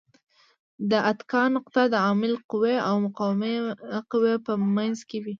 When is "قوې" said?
2.51-2.75, 4.11-4.33